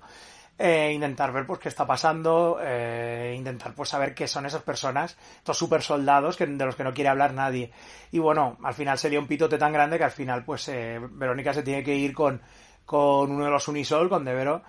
eh, 0.59 0.93
intentar 0.95 1.33
ver 1.33 1.47
pues 1.47 1.61
qué 1.61 1.69
está 1.69 1.87
pasando, 1.87 2.59
eh, 2.63 3.35
intentar 3.37 3.75
pues 3.75 3.91
saber 3.91 4.15
qué 4.15 4.27
son 4.27 4.47
esas 4.47 4.63
personas, 4.63 5.17
estos 5.37 5.59
super 5.59 5.83
soldados 5.83 6.37
que, 6.37 6.47
de 6.47 6.65
los 6.65 6.77
que 6.77 6.85
no 6.85 6.95
quiere 6.95 7.11
hablar 7.11 7.35
nadie. 7.35 7.71
Y 8.11 8.19
bueno, 8.19 8.57
al 8.63 8.75
final 8.75 8.99
sería 8.99 9.21
un 9.21 9.27
pitote 9.27 9.59
tan 9.59 9.73
grande 9.73 9.99
que 9.99 10.05
al 10.05 10.11
final 10.11 10.45
pues 10.45 10.69
eh, 10.69 10.99
Verónica 11.11 11.53
se 11.53 11.63
tiene 11.63 11.85
que 11.85 11.95
ir 11.95 12.15
con, 12.15 12.41
con 12.87 13.31
uno 13.33 13.45
de 13.45 13.51
los 13.51 13.69
Unisol, 13.69 14.09
con 14.09 14.25
Devero, 14.25 14.63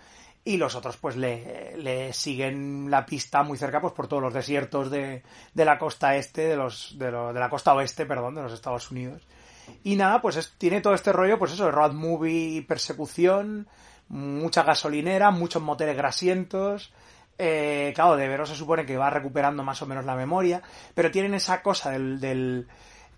y 0.44 0.58
los 0.58 0.76
otros 0.76 0.98
pues 0.98 1.16
le, 1.16 1.78
le, 1.78 2.12
siguen 2.12 2.90
la 2.90 3.06
pista 3.06 3.44
muy 3.44 3.58
cerca 3.58 3.80
pues 3.80 3.94
por 3.94 4.08
todos 4.08 4.24
los 4.24 4.34
desiertos 4.34 4.92
de, 4.92 5.24
de 5.54 5.66
la 5.66 5.78
costa 5.78 6.16
este, 6.16 6.48
de 6.48 6.58
los, 6.58 6.98
de, 6.98 7.12
de 7.12 7.40
la 7.40 7.50
costa 7.50 7.74
oeste, 7.74 8.06
perdón, 8.06 8.36
de 8.36 8.44
los 8.44 8.54
Estados 8.54 8.92
Unidos. 8.92 9.22
Y 9.84 9.96
nada, 9.96 10.22
pues 10.22 10.36
es, 10.38 10.54
tiene 10.58 10.82
todo 10.82 10.94
este 10.94 11.12
rollo, 11.14 11.38
pues 11.38 11.52
eso, 11.54 11.72
road 11.72 11.94
movie, 11.94 12.62
persecución, 12.64 13.68
mucha 14.10 14.64
gasolinera, 14.64 15.32
muchos 15.32 15.62
motores 15.62 15.96
grasientos. 15.96 16.92
Eh, 17.38 17.92
claro, 17.96 18.16
de 18.16 18.28
Vero 18.28 18.46
se 18.46 18.56
supone 18.56 18.86
que 18.86 18.98
va 18.98 19.10
recuperando 19.10 19.64
más 19.64 19.82
o 19.82 19.86
menos 19.86 20.06
la 20.06 20.16
memoria, 20.16 20.62
pero 20.96 21.12
tienen 21.12 21.36
esa 21.36 21.62
cosa 21.62 21.92
del, 21.92 22.20
del 22.20 22.68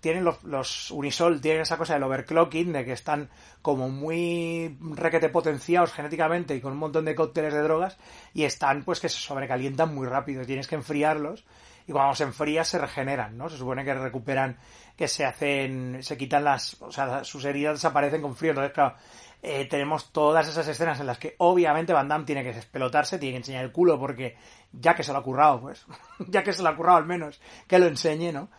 tienen 0.00 0.24
los, 0.24 0.42
los, 0.44 0.90
Unisol, 0.90 1.40
tienen 1.40 1.62
esa 1.62 1.76
cosa 1.76 1.94
del 1.94 2.02
overclocking, 2.02 2.72
de 2.72 2.84
que 2.84 2.92
están 2.92 3.28
como 3.62 3.88
muy 3.88 4.76
requete 4.80 5.28
potenciados 5.28 5.92
genéticamente 5.92 6.54
y 6.54 6.60
con 6.60 6.72
un 6.72 6.78
montón 6.78 7.04
de 7.04 7.14
cócteles 7.14 7.52
de 7.52 7.60
drogas, 7.60 7.98
y 8.34 8.44
están 8.44 8.84
pues 8.84 9.00
que 9.00 9.08
se 9.08 9.18
sobrecalientan 9.18 9.94
muy 9.94 10.06
rápido, 10.06 10.44
tienes 10.44 10.68
que 10.68 10.76
enfriarlos, 10.76 11.44
y 11.90 11.92
cuando 11.92 12.14
se 12.14 12.22
enfrían 12.22 12.64
se 12.64 12.78
regeneran, 12.78 13.36
¿no? 13.36 13.48
Se 13.48 13.56
supone 13.56 13.84
que 13.84 13.92
recuperan, 13.92 14.56
que 14.96 15.08
se 15.08 15.24
hacen, 15.24 15.98
se 16.02 16.16
quitan 16.16 16.44
las, 16.44 16.80
o 16.80 16.92
sea, 16.92 17.24
sus 17.24 17.44
heridas 17.44 17.74
desaparecen 17.74 18.22
con 18.22 18.36
frío, 18.36 18.52
entonces 18.52 18.72
claro, 18.72 18.94
eh, 19.42 19.64
tenemos 19.64 20.12
todas 20.12 20.46
esas 20.46 20.68
escenas 20.68 21.00
en 21.00 21.08
las 21.08 21.18
que 21.18 21.34
obviamente 21.38 21.92
Van 21.92 22.06
Damme 22.06 22.24
tiene 22.24 22.44
que 22.44 22.52
despelotarse, 22.52 23.18
tiene 23.18 23.32
que 23.32 23.38
enseñar 23.38 23.64
el 23.64 23.72
culo 23.72 23.98
porque 23.98 24.36
ya 24.70 24.94
que 24.94 25.02
se 25.02 25.12
lo 25.12 25.18
ha 25.18 25.24
currado, 25.24 25.62
pues, 25.62 25.84
ya 26.28 26.44
que 26.44 26.52
se 26.52 26.62
lo 26.62 26.68
ha 26.68 26.76
currado 26.76 26.98
al 26.98 27.06
menos, 27.06 27.40
que 27.66 27.80
lo 27.80 27.86
enseñe, 27.86 28.32
¿no? 28.32 28.50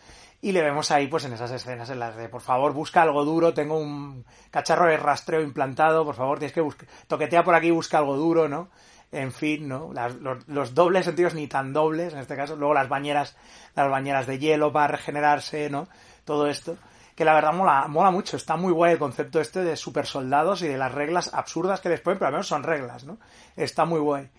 Y 0.42 0.52
le 0.52 0.60
vemos 0.60 0.90
ahí, 0.90 1.06
pues, 1.06 1.24
en 1.24 1.32
esas 1.32 1.52
escenas 1.52 1.88
en 1.88 2.00
las 2.00 2.14
de, 2.16 2.28
por 2.28 2.42
favor, 2.42 2.74
busca 2.74 3.00
algo 3.00 3.24
duro, 3.24 3.54
tengo 3.54 3.78
un 3.78 4.26
cacharro 4.50 4.88
de 4.88 4.98
rastreo 4.98 5.40
implantado, 5.40 6.04
por 6.04 6.16
favor, 6.16 6.38
tienes 6.38 6.52
que 6.52 6.60
buscar, 6.60 6.86
toquetea 7.06 7.42
por 7.42 7.54
aquí, 7.54 7.70
busca 7.70 7.96
algo 7.96 8.14
duro, 8.14 8.46
¿no? 8.46 8.68
En 9.12 9.30
fin, 9.30 9.68
¿no? 9.68 9.92
Las, 9.92 10.14
los, 10.16 10.48
los, 10.48 10.74
dobles 10.74 11.04
sentidos 11.04 11.34
ni 11.34 11.46
tan 11.46 11.72
dobles, 11.72 12.14
en 12.14 12.20
este 12.20 12.34
caso, 12.34 12.56
luego 12.56 12.72
las 12.72 12.88
bañeras, 12.88 13.36
las 13.76 13.90
bañeras 13.90 14.26
de 14.26 14.38
hielo 14.38 14.72
para 14.72 14.88
regenerarse, 14.88 15.68
¿no? 15.68 15.86
Todo 16.24 16.46
esto 16.46 16.78
que 17.14 17.24
la 17.24 17.34
verdad 17.34 17.52
mola, 17.52 17.86
mola 17.88 18.10
mucho. 18.10 18.36
Está 18.36 18.56
muy 18.56 18.72
guay 18.72 18.92
el 18.92 18.98
concepto 18.98 19.40
este 19.40 19.62
de 19.62 19.76
super 19.76 20.06
soldados 20.06 20.62
y 20.62 20.68
de 20.68 20.78
las 20.78 20.92
reglas 20.92 21.32
absurdas 21.34 21.80
que 21.80 21.88
les 21.88 22.00
ponen, 22.00 22.18
pero 22.18 22.28
al 22.28 22.32
menos 22.32 22.46
son 22.46 22.62
reglas, 22.62 23.04
¿no? 23.04 23.18
Está 23.56 23.84
muy 23.84 24.00
guay. 24.00 24.30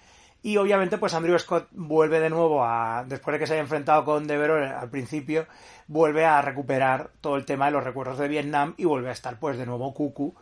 Y 0.41 0.57
obviamente, 0.57 0.97
pues 0.97 1.13
Andrew 1.13 1.39
Scott 1.39 1.69
vuelve 1.71 2.19
de 2.19 2.29
nuevo 2.29 2.65
a, 2.65 3.05
después 3.07 3.33
de 3.33 3.39
que 3.39 3.47
se 3.47 3.53
haya 3.53 3.61
enfrentado 3.61 4.03
con 4.03 4.27
Devero 4.27 4.55
al 4.55 4.89
principio, 4.89 5.47
vuelve 5.87 6.25
a 6.25 6.41
recuperar 6.41 7.11
todo 7.21 7.37
el 7.37 7.45
tema 7.45 7.67
de 7.67 7.71
los 7.71 7.83
recuerdos 7.83 8.17
de 8.17 8.27
Vietnam 8.27 8.73
y 8.75 8.83
vuelve 8.83 9.09
a 9.09 9.13
estar 9.13 9.39
pues 9.39 9.57
de 9.57 9.65
nuevo 9.65 9.93
cucu 9.93 10.35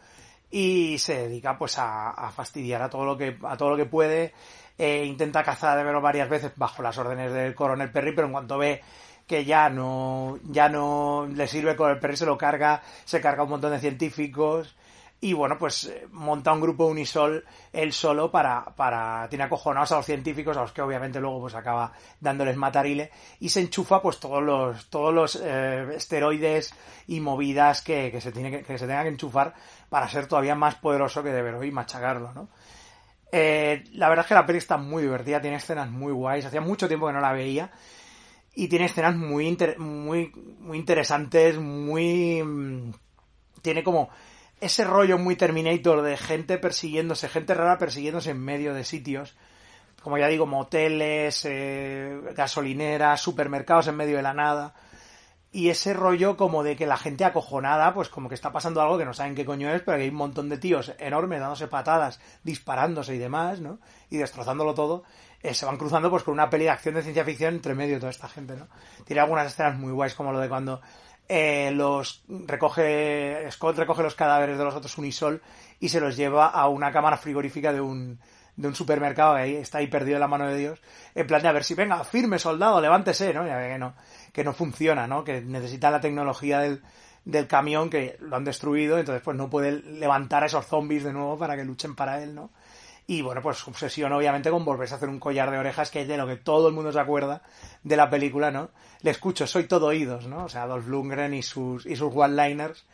y 0.52 0.98
se 1.00 1.28
dedica 1.28 1.58
pues 1.58 1.78
a, 1.80 2.12
a 2.12 2.32
fastidiar 2.32 2.82
a 2.82 2.90
todo 2.90 3.06
lo 3.06 3.18
que, 3.18 3.38
a 3.44 3.58
todo 3.58 3.72
lo 3.72 3.78
que 3.78 3.86
puede. 3.86 4.34
Eh, 4.78 5.06
intenta 5.06 5.44
cazar 5.44 5.72
a 5.72 5.76
Devero 5.78 6.02
varias 6.02 6.30
veces 6.30 6.52
bajo 6.56 6.82
las 6.82 6.98
órdenes 6.98 7.32
del 7.32 7.56
coronel 7.56 7.92
Perry, 7.92 8.14
pero 8.14 8.28
en 8.28 8.34
cuanto 8.34 8.58
ve 8.58 8.82
que 9.28 9.46
ya 9.46 9.70
no, 9.70 10.40
ya 10.50 10.70
no 10.70 11.28
le 11.34 11.48
sirve 11.48 11.76
con 11.76 11.90
el 11.92 12.00
Perry 12.00 12.18
se 12.18 12.26
lo 12.26 12.38
carga, 12.38 12.82
se 13.06 13.22
carga 13.22 13.44
un 13.44 13.50
montón 13.52 13.72
de 13.72 13.80
científicos 13.80 14.76
y 15.24 15.34
bueno, 15.34 15.56
pues 15.60 15.84
eh, 15.84 16.08
monta 16.12 16.52
un 16.52 16.60
grupo 16.60 16.88
Unisol 16.88 17.46
él 17.72 17.94
solo 17.94 18.32
para, 18.32 18.66
para, 18.76 19.30
tiene 19.30 19.44
acojonados 19.44 19.92
a 19.92 19.98
los 19.98 20.06
científicos, 20.08 20.58
a 20.58 20.62
los 20.62 20.72
que 20.72 20.82
obviamente 20.82 21.20
luego 21.20 21.42
pues 21.42 21.54
acaba 21.54 21.94
dándoles 22.20 22.58
matarile 22.58 23.12
y 23.40 23.50
se 23.50 23.62
enchufa 23.62 24.02
pues 24.02 24.20
todos 24.20 24.42
los, 24.42 24.90
todos 24.90 25.14
los 25.14 25.36
eh, 25.36 25.86
esteroides 25.96 26.74
y 27.06 27.20
movidas 27.20 27.84
que, 27.84 28.10
que 28.12 28.20
se 28.20 28.32
tiene 28.32 28.64
que, 28.64 28.78
se 28.80 28.88
tenga 28.88 29.04
que 29.04 29.10
enchufar 29.10 29.54
para 29.90 30.10
ser 30.10 30.26
todavía 30.26 30.56
más 30.56 30.76
poderoso 30.76 31.22
que 31.22 31.30
deber 31.30 31.64
y 31.64 31.72
machacarlo, 31.72 32.34
¿no? 32.34 32.50
Eh, 33.32 33.84
la 33.94 34.10
verdad 34.10 34.26
es 34.26 34.28
que 34.28 34.34
la 34.34 34.46
peli 34.46 34.58
está 34.58 34.78
muy 34.78 35.04
divertida, 35.04 35.40
tiene 35.40 35.58
escenas 35.58 35.90
muy 35.90 36.12
guays, 36.12 36.46
hacía 36.46 36.62
mucho 36.62 36.88
tiempo 36.88 37.08
que 37.08 37.14
no 37.14 37.22
la 37.22 37.32
veía 37.32 37.72
y 38.56 38.68
tiene 38.68 38.86
escenas 38.86 39.16
muy, 39.16 39.48
inter 39.48 39.78
muy, 39.78 40.32
muy 40.60 40.80
interesantes, 40.80 41.60
muy... 41.60 42.42
Mm, 42.44 42.94
tiene 43.62 43.84
como 43.84 44.10
ese 44.62 44.84
rollo 44.86 45.18
muy 45.18 45.36
Terminator 45.36 46.04
de 46.04 46.16
gente 46.16 46.58
persiguiéndose, 46.58 47.28
gente 47.28 47.54
rara 47.54 47.78
persiguiéndose 47.78 48.30
en 48.30 48.40
medio 48.40 48.74
de 48.74 48.84
sitios, 48.84 49.36
como 50.02 50.18
ya 50.18 50.28
digo, 50.28 50.46
moteles, 50.46 51.46
eh, 51.46 52.20
gasolineras, 52.36 53.22
supermercados 53.22 53.88
en 53.88 53.98
medio 53.98 54.18
de 54.18 54.24
la 54.24 54.34
nada. 54.34 54.76
Y 55.52 55.70
ese 55.70 55.94
rollo 55.94 56.38
como 56.38 56.64
de 56.64 56.78
que 56.78 56.86
la 56.86 56.96
gente 56.96 57.26
acojonada, 57.26 57.94
pues 57.94 58.08
como 58.08 58.30
que 58.30 58.36
está 58.36 58.54
pasando 58.54 58.82
algo 58.82 58.98
que 58.98 59.04
no 59.04 59.14
saben 59.14 59.36
qué 59.36 59.44
coño 59.44 59.70
es, 59.74 59.82
pero 59.82 59.98
que 59.98 60.04
hay 60.04 60.10
un 60.10 60.16
montón 60.16 60.48
de 60.48 60.58
tíos 60.58 60.94
enormes 60.98 61.42
dándose 61.42 61.68
patadas, 61.68 62.22
disparándose 62.44 63.16
y 63.16 63.18
demás, 63.18 63.60
¿no? 63.60 63.80
Y 64.10 64.18
destrozándolo 64.18 64.74
todo 64.74 65.04
eh, 65.44 65.54
se 65.54 65.66
van 65.66 65.78
cruzando 65.78 66.10
pues 66.10 66.24
con 66.24 66.34
una 66.34 66.50
peli 66.50 66.66
de 66.66 66.70
acción 66.70 66.96
de 66.96 67.02
ciencia 67.02 67.26
ficción 67.26 67.56
entre 67.56 67.74
medio 67.74 67.96
de 67.96 68.00
toda 68.00 68.12
esta 68.12 68.30
gente, 68.30 68.56
¿no? 68.56 68.68
Tiene 69.06 69.22
algunas 69.22 69.48
escenas 69.48 69.76
muy 69.78 69.92
guays 69.92 70.14
como 70.14 70.32
lo 70.32 70.40
de 70.40 70.48
cuando 70.48 70.82
eh, 71.28 71.72
los 71.74 72.24
recoge 72.28 73.50
Scott 73.52 73.78
recoge 73.78 74.04
los 74.04 74.16
cadáveres 74.16 74.58
de 74.58 74.64
los 74.64 74.76
otros 74.76 74.98
Unisol 74.98 75.42
y 75.80 75.90
se 75.90 76.00
los 76.00 76.18
lleva 76.18 76.48
a 76.48 76.68
una 76.68 76.92
cámara 76.92 77.18
frigorífica 77.18 77.72
de 77.72 77.82
un 77.82 78.20
de 78.56 78.68
un 78.68 78.76
supermercado 78.76 79.36
que 79.36 79.42
ahí 79.42 79.56
está 79.56 79.78
ahí 79.78 79.88
perdido 79.88 80.18
en 80.18 80.22
la 80.22 80.28
mano 80.28 80.48
de 80.48 80.58
Dios 80.58 80.82
en 81.16 81.28
plan 81.28 81.42
de 81.42 81.48
a 81.48 81.54
ver 81.54 81.64
si 81.64 81.74
venga 81.74 82.04
firme 82.04 82.38
soldado 82.38 82.82
levántese 82.82 83.34
no 83.34 83.46
ya 83.46 83.58
que 83.68 83.78
no 83.80 83.94
que 84.34 84.44
no 84.44 84.54
funciona 84.54 85.08
no 85.08 85.24
que 85.24 85.42
necesita 85.42 85.90
la 85.90 86.02
tecnología 86.02 86.60
del 86.60 86.82
del 87.24 87.48
camión 87.48 87.90
que 87.90 88.18
lo 88.20 88.36
han 88.36 88.44
destruido 88.44 88.98
entonces 88.98 89.22
pues 89.24 89.38
no 89.38 89.50
puede 89.50 89.72
levantar 89.84 90.44
a 90.44 90.48
esos 90.48 90.66
zombies 90.66 91.04
de 91.04 91.14
nuevo 91.14 91.38
para 91.38 91.56
que 91.56 91.64
luchen 91.64 91.96
para 91.96 92.22
él 92.22 92.36
no 92.36 92.50
y 93.08 93.22
bueno, 93.22 93.42
pues 93.42 93.68
obsesión 93.68 94.14
obviamente 94.14 94.50
con 94.50 94.64
volverse 94.64 94.94
a 94.94 94.98
hacer 94.98 95.10
un 95.10 95.20
collar 95.20 95.52
de 95.52 95.58
orejas, 95.58 95.92
que 95.92 96.02
es 96.02 96.08
de 96.08 96.18
lo 96.18 96.28
que 96.28 96.38
todo 96.38 96.68
el 96.68 96.74
mundo 96.74 96.92
se 96.92 97.00
acuerda 97.00 97.42
de 97.84 97.98
la 97.98 98.10
película, 98.10 98.52
¿no? 98.52 98.70
Le 99.02 99.12
escucho, 99.12 99.48
soy 99.48 99.66
todo 99.66 99.88
oídos, 99.88 100.28
¿no? 100.28 100.46
O 100.46 100.50
sea, 100.50 100.68
Dolph 100.68 100.88
Lundgren 100.88 101.34
y 101.34 101.44
sus, 101.44 101.86
y 101.86 101.96
sus 101.96 102.14
one-liners. 102.16 102.86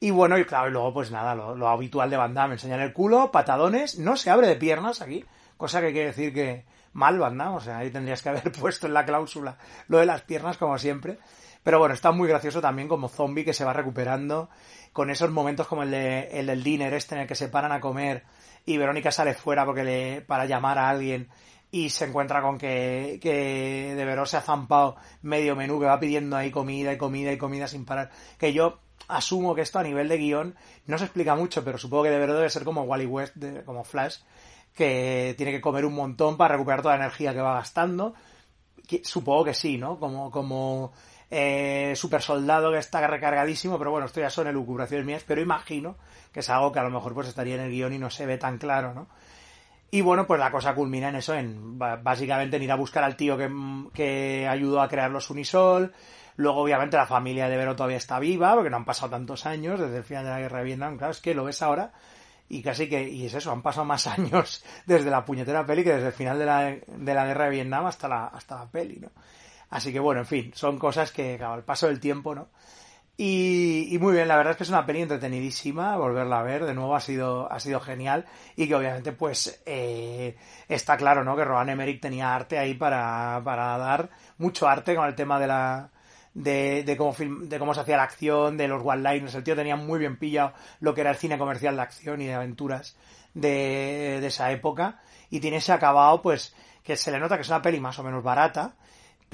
Y 0.00 0.10
bueno, 0.10 0.36
y 0.38 0.44
claro, 0.44 0.68
y 0.68 0.72
luego 0.72 0.92
pues 0.92 1.10
nada, 1.10 1.34
lo, 1.34 1.54
lo 1.54 1.68
habitual 1.68 2.10
de 2.10 2.16
Van 2.16 2.34
Damme, 2.34 2.54
enseñar 2.54 2.80
el 2.80 2.92
culo, 2.92 3.30
patadones, 3.30 3.98
no 3.98 4.16
se 4.16 4.30
abre 4.30 4.48
de 4.48 4.56
piernas 4.56 5.00
aquí, 5.00 5.24
cosa 5.56 5.80
que 5.80 5.92
quiere 5.92 6.08
decir 6.08 6.34
que 6.34 6.64
mal 6.92 7.18
Van 7.18 7.38
Damme, 7.38 7.56
o 7.56 7.60
sea, 7.60 7.78
ahí 7.78 7.90
tendrías 7.90 8.20
que 8.20 8.28
haber 8.28 8.52
puesto 8.60 8.86
en 8.86 8.94
la 8.94 9.06
cláusula 9.06 9.56
lo 9.88 9.98
de 9.98 10.06
las 10.06 10.22
piernas 10.22 10.58
como 10.58 10.78
siempre. 10.78 11.18
Pero 11.62 11.78
bueno, 11.78 11.94
está 11.94 12.12
muy 12.12 12.28
gracioso 12.28 12.60
también 12.60 12.88
como 12.88 13.08
zombie 13.08 13.44
que 13.44 13.54
se 13.54 13.64
va 13.64 13.72
recuperando, 13.72 14.50
con 14.92 15.08
esos 15.08 15.30
momentos 15.30 15.66
como 15.66 15.82
el, 15.82 15.90
de, 15.90 16.28
el 16.38 16.46
del 16.46 16.62
dinner 16.62 16.92
este 16.92 17.14
en 17.14 17.22
el 17.22 17.26
que 17.26 17.34
se 17.34 17.48
paran 17.48 17.72
a 17.72 17.80
comer 17.80 18.24
y 18.66 18.76
Verónica 18.76 19.10
sale 19.10 19.34
fuera 19.34 19.64
porque 19.64 19.84
le, 19.84 20.20
para 20.22 20.46
llamar 20.46 20.78
a 20.78 20.88
alguien 20.88 21.28
y 21.70 21.90
se 21.90 22.04
encuentra 22.04 22.40
con 22.40 22.56
que, 22.56 23.18
que 23.20 23.94
de 23.96 24.04
Veró 24.04 24.26
se 24.26 24.36
ha 24.36 24.40
zampado 24.40 24.96
medio 25.22 25.56
menú, 25.56 25.80
que 25.80 25.86
va 25.86 25.98
pidiendo 25.98 26.36
ahí 26.36 26.50
comida 26.50 26.92
y 26.92 26.98
comida 26.98 27.32
y 27.32 27.36
comida 27.36 27.66
sin 27.66 27.84
parar. 27.84 28.10
Que 28.38 28.52
yo 28.52 28.78
asumo 29.08 29.54
que 29.54 29.62
esto 29.62 29.80
a 29.80 29.82
nivel 29.82 30.08
de 30.08 30.16
guion 30.16 30.54
no 30.86 30.98
se 30.98 31.04
explica 31.04 31.34
mucho, 31.34 31.64
pero 31.64 31.76
supongo 31.76 32.04
que 32.04 32.10
de 32.10 32.18
Veró 32.18 32.34
debe 32.34 32.48
ser 32.48 32.64
como 32.64 32.82
Wally 32.82 33.06
West, 33.06 33.36
como 33.64 33.82
Flash, 33.82 34.18
que 34.72 35.34
tiene 35.36 35.50
que 35.50 35.60
comer 35.60 35.84
un 35.84 35.94
montón 35.94 36.36
para 36.36 36.54
recuperar 36.54 36.82
toda 36.82 36.96
la 36.96 37.04
energía 37.04 37.34
que 37.34 37.40
va 37.40 37.54
gastando. 37.54 38.14
Supongo 39.02 39.44
que 39.44 39.54
sí, 39.54 39.76
¿no? 39.76 39.98
Como, 39.98 40.30
como 40.30 40.92
eh, 41.30 41.94
super 41.96 42.22
soldado 42.22 42.72
que 42.72 42.78
está 42.78 43.06
recargadísimo, 43.06 43.78
pero 43.78 43.90
bueno, 43.90 44.06
esto 44.06 44.20
ya 44.20 44.30
son 44.30 44.46
elucubraciones 44.46 45.06
mías, 45.06 45.24
pero 45.26 45.40
imagino 45.40 45.96
que 46.32 46.40
es 46.40 46.50
algo 46.50 46.72
que 46.72 46.78
a 46.78 46.84
lo 46.84 46.90
mejor 46.90 47.14
pues 47.14 47.28
estaría 47.28 47.54
en 47.54 47.62
el 47.62 47.70
guion 47.70 47.92
y 47.92 47.98
no 47.98 48.10
se 48.10 48.26
ve 48.26 48.38
tan 48.38 48.58
claro, 48.58 48.94
¿no? 48.94 49.06
Y 49.90 50.00
bueno, 50.00 50.26
pues 50.26 50.40
la 50.40 50.50
cosa 50.50 50.74
culmina 50.74 51.08
en 51.08 51.16
eso, 51.16 51.34
en 51.34 51.78
básicamente 51.78 52.56
en 52.56 52.64
ir 52.64 52.72
a 52.72 52.76
buscar 52.76 53.04
al 53.04 53.14
tío 53.14 53.38
que, 53.38 53.48
que 53.92 54.48
ayudó 54.48 54.80
a 54.82 54.88
crear 54.88 55.08
los 55.08 55.30
Unisol. 55.30 55.92
Luego, 56.34 56.62
obviamente, 56.62 56.96
la 56.96 57.06
familia 57.06 57.48
de 57.48 57.56
Vero 57.56 57.76
todavía 57.76 57.98
está 57.98 58.18
viva, 58.18 58.54
porque 58.54 58.70
no 58.70 58.78
han 58.78 58.84
pasado 58.84 59.10
tantos 59.10 59.46
años 59.46 59.78
desde 59.78 59.98
el 59.98 60.02
final 60.02 60.24
de 60.24 60.30
la 60.30 60.40
guerra 60.40 60.58
de 60.58 60.64
Vietnam. 60.64 60.98
Claro, 60.98 61.12
es 61.12 61.20
que 61.20 61.32
lo 61.32 61.44
ves 61.44 61.62
ahora 61.62 61.92
y 62.48 62.62
casi 62.62 62.88
que, 62.88 63.08
y 63.08 63.26
es 63.26 63.34
eso, 63.34 63.52
han 63.52 63.62
pasado 63.62 63.84
más 63.84 64.06
años 64.18 64.64
desde 64.86 65.10
la 65.10 65.24
puñetera 65.24 65.64
peli 65.64 65.84
que 65.84 65.94
desde 65.94 66.08
el 66.08 66.12
final 66.12 66.38
de 66.38 66.46
la, 66.46 66.76
de 66.86 67.14
la 67.14 67.26
guerra 67.26 67.44
de 67.44 67.50
Vietnam 67.50 67.86
hasta 67.86 68.08
la, 68.08 68.26
hasta 68.26 68.56
la 68.56 68.66
peli, 68.66 68.98
¿no? 69.00 69.10
Así 69.74 69.92
que 69.92 69.98
bueno, 69.98 70.20
en 70.20 70.26
fin, 70.26 70.52
son 70.54 70.78
cosas 70.78 71.10
que, 71.10 71.36
claro, 71.36 71.54
al 71.54 71.64
paso 71.64 71.88
del 71.88 71.98
tiempo, 71.98 72.32
¿no? 72.32 72.46
Y, 73.16 73.88
y, 73.90 73.98
muy 73.98 74.12
bien, 74.12 74.28
la 74.28 74.36
verdad 74.36 74.52
es 74.52 74.56
que 74.56 74.62
es 74.62 74.68
una 74.68 74.86
peli 74.86 75.02
entretenidísima, 75.02 75.96
volverla 75.96 76.38
a 76.38 76.42
ver, 76.44 76.64
de 76.64 76.74
nuevo 76.74 76.94
ha 76.94 77.00
sido, 77.00 77.50
ha 77.50 77.58
sido 77.58 77.80
genial 77.80 78.24
y 78.54 78.68
que 78.68 78.76
obviamente 78.76 79.10
pues 79.10 79.60
eh, 79.66 80.36
está 80.68 80.96
claro, 80.96 81.24
¿no? 81.24 81.34
Que 81.34 81.44
Rohan 81.44 81.70
Emmerich 81.70 82.00
tenía 82.00 82.32
arte 82.32 82.56
ahí 82.56 82.74
para, 82.74 83.42
para 83.44 83.76
dar 83.78 84.10
mucho 84.38 84.68
arte 84.68 84.94
con 84.94 85.08
el 85.08 85.16
tema 85.16 85.40
de 85.40 85.48
la, 85.48 85.90
de, 86.34 86.94
cómo 86.96 87.12
de 87.18 87.58
cómo 87.58 87.74
se 87.74 87.80
hacía 87.80 87.96
la 87.96 88.04
acción, 88.04 88.56
de 88.56 88.68
los 88.68 88.80
one-liners. 88.84 89.34
El 89.34 89.42
tío 89.42 89.56
tenía 89.56 89.74
muy 89.74 89.98
bien 89.98 90.20
pillado 90.20 90.52
lo 90.78 90.94
que 90.94 91.00
era 91.00 91.10
el 91.10 91.16
cine 91.16 91.36
comercial 91.36 91.74
de 91.74 91.82
acción 91.82 92.22
y 92.22 92.26
de 92.26 92.34
aventuras 92.34 92.96
de, 93.34 94.18
de 94.20 94.26
esa 94.28 94.52
época. 94.52 95.00
Y 95.30 95.40
tiene 95.40 95.56
ese 95.56 95.72
acabado, 95.72 96.22
pues, 96.22 96.54
que 96.84 96.96
se 96.96 97.10
le 97.10 97.18
nota 97.18 97.34
que 97.34 97.42
es 97.42 97.48
una 97.48 97.62
peli 97.62 97.80
más 97.80 97.98
o 97.98 98.04
menos 98.04 98.22
barata, 98.22 98.76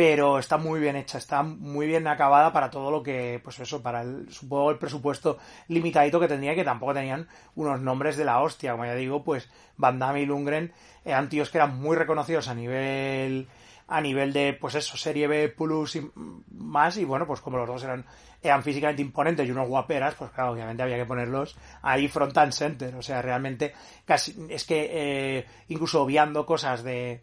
pero 0.00 0.38
está 0.38 0.56
muy 0.56 0.80
bien 0.80 0.96
hecha, 0.96 1.18
está 1.18 1.42
muy 1.42 1.86
bien 1.86 2.06
acabada 2.06 2.54
para 2.54 2.70
todo 2.70 2.90
lo 2.90 3.02
que, 3.02 3.38
pues 3.44 3.60
eso, 3.60 3.82
para 3.82 4.00
el, 4.00 4.32
supongo 4.32 4.70
el 4.70 4.78
presupuesto 4.78 5.36
limitadito 5.68 6.18
que 6.18 6.26
tenía, 6.26 6.54
que 6.54 6.64
tampoco 6.64 6.94
tenían 6.94 7.28
unos 7.54 7.82
nombres 7.82 8.16
de 8.16 8.24
la 8.24 8.40
hostia, 8.40 8.72
como 8.72 8.86
ya 8.86 8.94
digo, 8.94 9.22
pues 9.22 9.50
Van 9.76 9.98
Damme 9.98 10.22
y 10.22 10.24
Lundgren 10.24 10.72
eran 11.04 11.28
tíos 11.28 11.50
que 11.50 11.58
eran 11.58 11.78
muy 11.78 11.98
reconocidos 11.98 12.48
a 12.48 12.54
nivel 12.54 13.46
a 13.88 14.00
nivel 14.00 14.32
de, 14.32 14.56
pues 14.58 14.74
eso, 14.74 14.96
serie 14.96 15.26
B 15.26 15.50
plus 15.50 15.96
y 15.96 16.10
más, 16.50 16.96
y 16.96 17.04
bueno, 17.04 17.26
pues 17.26 17.42
como 17.42 17.58
los 17.58 17.68
dos 17.68 17.84
eran, 17.84 18.06
eran 18.40 18.62
físicamente 18.62 19.02
imponentes 19.02 19.46
y 19.46 19.50
unos 19.50 19.68
guaperas, 19.68 20.14
pues 20.14 20.30
claro, 20.30 20.52
obviamente 20.52 20.82
había 20.82 20.96
que 20.96 21.04
ponerlos 21.04 21.58
ahí 21.82 22.08
front 22.08 22.38
and 22.38 22.54
center, 22.54 22.94
o 22.94 23.02
sea, 23.02 23.20
realmente 23.20 23.74
casi, 24.06 24.46
es 24.48 24.64
que 24.64 24.88
eh, 24.90 25.46
incluso 25.68 26.00
obviando 26.00 26.46
cosas 26.46 26.82
de, 26.84 27.20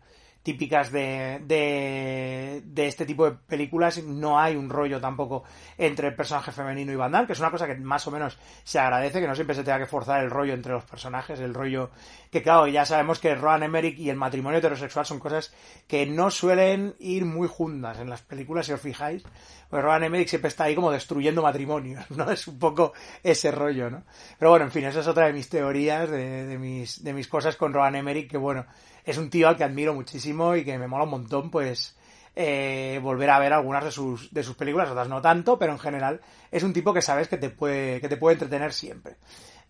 típicas 0.48 0.94
de, 0.94 1.42
de, 1.44 2.62
de, 2.64 2.88
este 2.88 3.06
tipo 3.06 3.30
de 3.30 3.36
películas, 3.36 4.02
no 4.02 4.40
hay 4.40 4.56
un 4.56 4.70
rollo 4.70 5.02
tampoco 5.02 5.44
entre 5.78 6.08
el 6.08 6.16
personaje 6.16 6.54
femenino 6.54 6.94
y 6.94 6.96
Van 6.96 7.28
que 7.28 7.34
es 7.34 7.40
una 7.42 7.52
cosa 7.52 7.68
que 7.68 7.76
más 7.76 8.08
o 8.08 8.12
menos 8.12 8.40
se 8.64 8.80
agradece, 8.80 9.20
que 9.20 9.28
no 9.28 9.36
siempre 9.36 9.58
se 9.58 9.66
tenga 9.66 9.80
que 9.80 9.88
forzar 9.88 10.24
el 10.24 10.30
rollo 10.30 10.54
entre 10.54 10.72
los 10.72 10.86
personajes, 10.86 11.42
el 11.42 11.54
rollo 11.54 11.90
que 12.32 12.42
claro, 12.42 12.66
ya 12.68 12.86
sabemos 12.86 13.20
que 13.20 13.36
Rowan 13.36 13.64
Emmerich 13.64 14.00
y 14.00 14.10
el 14.10 14.16
matrimonio 14.16 14.60
heterosexual 14.60 15.06
son 15.06 15.20
cosas 15.20 15.54
que 15.86 16.06
no 16.06 16.32
suelen 16.32 16.96
ir 17.00 17.26
muy 17.26 17.50
juntas 17.50 18.00
en 18.00 18.10
las 18.10 18.22
películas, 18.22 18.68
si 18.68 18.72
os 18.72 18.80
fijáis, 18.80 19.24
pues 19.70 19.84
Rowan 19.84 20.06
Emmerich 20.06 20.30
siempre 20.30 20.48
está 20.48 20.64
ahí 20.64 20.76
como 20.76 20.92
destruyendo 20.92 21.42
matrimonios, 21.42 22.10
¿no? 22.12 22.32
Es 22.32 22.48
un 22.48 22.58
poco 22.58 22.94
ese 23.22 23.52
rollo, 23.52 23.90
¿no? 23.90 24.04
Pero 24.40 24.52
bueno, 24.52 24.64
en 24.64 24.72
fin, 24.72 24.86
esa 24.86 25.02
es 25.02 25.08
otra 25.08 25.26
de 25.28 25.34
mis 25.34 25.50
teorías, 25.50 26.10
de, 26.10 26.46
de 26.46 26.58
mis, 26.58 27.04
de 27.04 27.12
mis 27.12 27.28
cosas 27.28 27.58
con 27.58 27.74
Rowan 27.74 27.96
Emmerich, 27.96 28.32
que 28.32 28.38
bueno, 28.38 28.66
es 29.08 29.18
un 29.18 29.30
tío 29.30 29.48
al 29.48 29.56
que 29.56 29.64
admiro 29.64 29.94
muchísimo 29.94 30.56
y 30.56 30.66
que 30.66 30.78
me 30.78 30.88
mola 30.88 31.06
un 31.06 31.12
montón, 31.12 31.50
pues, 31.50 31.96
eh, 32.36 33.00
volver 33.02 33.30
a 33.30 33.40
ver 33.40 33.54
algunas 33.54 33.86
de 33.86 33.92
sus, 33.92 34.34
de 34.34 34.44
sus 34.44 34.58
películas, 34.58 34.90
otras 34.90 35.08
no 35.08 35.22
tanto, 35.22 35.58
pero 35.58 35.72
en 35.72 35.80
general 35.80 36.22
es 36.52 36.62
un 36.62 36.74
tipo 36.74 36.94
que 36.94 37.02
sabes 37.02 37.30
que 37.30 37.38
te 37.38 37.50
puede, 37.50 38.02
que 38.02 38.10
te 38.10 38.18
puede 38.18 38.34
entretener 38.34 38.74
siempre. 38.74 39.16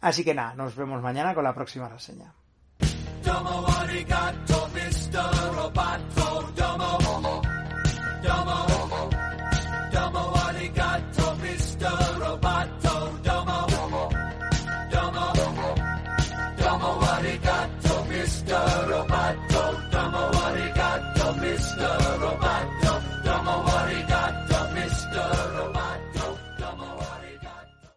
Así 0.02 0.24
que 0.24 0.34
nada, 0.34 0.56
nos 0.56 0.76
vemos 0.76 1.04
mañana 1.04 1.36
con 1.36 1.44
la 1.44 1.54
próxima 1.54 1.88
reseña. 1.88 2.34